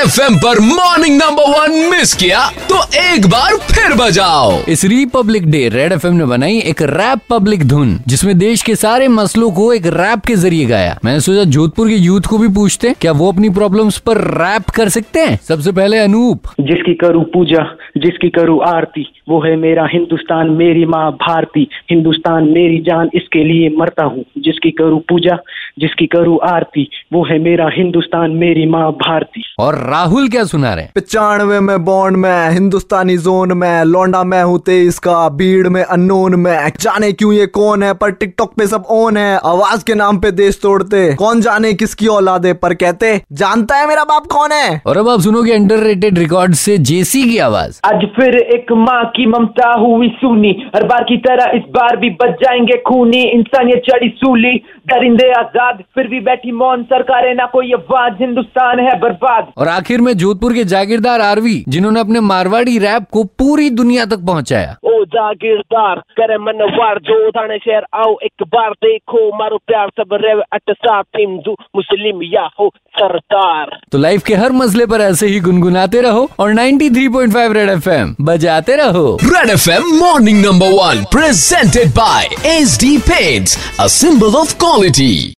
[0.00, 5.68] FM पर morning number one miss किया तो एक बार फिर बजाओ। इस रिपब्लिक डे
[5.68, 9.86] रेड एफएम ने बनाई एक रैप पब्लिक धुन जिसमें देश के सारे मसलों को एक
[9.86, 13.30] रैप के ज़रिए गाया। मैंने सोचा जोधपुर के यूथ को भी पूछते हैं क्या वो
[13.32, 15.38] अपनी प्रॉब्लम्स पर रैप कर सकते हैं?
[15.48, 17.64] सबसे पहले अनूप। जिसकी करूँ पूजा
[17.96, 23.68] जिसकी करूँ आरती वो है मेरा हिंदुस्तान मेरी माँ भारती। हिंदुस्तान मेरी जान इसके लिए
[23.78, 25.38] मरता हूँ। जिसकी करूँ पूजा
[25.78, 30.86] जिसकी करूँ आरती वो है मेरा हिंदुस्तान मेरी माँ भारती। और राहुल क्या सुना रहे
[30.94, 36.34] पिचानवे में बॉन्ड में हिंदुस्तानी जोन में लौंडा मैं हूँ तेईस का भीड़ में अनोन
[36.40, 40.18] में। जाने क्यों ये कौन है पर टिकटॉक पे सब ऑन है आवाज़ के नाम
[40.18, 43.16] पे देश तोड़ते। कौन जाने किसकी औलादे पर कहते?
[43.32, 44.80] जानता है मेरा बाप कौन है?
[44.86, 49.04] और अब आप सुनोगे अंडर रेटेड रिकॉर्ड से जेसी की आवाज़। आज फिर एक माँ
[49.16, 53.82] की ममता हुई सुनी हर बार की तरह इस बार भी बच जाएँगे खूनी। इंसानियत
[53.90, 54.56] चढ़ी सूली
[54.88, 60.00] दरिंदे आज़ाद फिर भी बैठी मौन सरकारें ना कोई आवाज़ हिंदुस्तान है बर्बाद। और आखिर
[60.00, 65.04] में जोधपुर के जागीरदार आरवी जिन्होंने अपने मारवाड़ी रैप को पूरी दुनिया तक पहुँचाया। ओ
[65.14, 70.72] जागीरदार करे मनवार जो थाने शहर आओ एक बार देखो मारो प्यार सब रेव अट
[70.72, 76.00] साथ हिंदू मुस्लिम या हो सरदार। तो लाइफ के हर मसले पर ऐसे ही गुनगुनाते
[76.00, 82.78] रहो और 93.5 रेड एफएम बजाते रहो। Red FM morning number one presented by H
[82.80, 85.12] D paints a symbol of quality